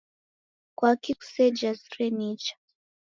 Kwaki 0.77 1.11
kusejazire 1.19 2.05
nicha 2.17 2.53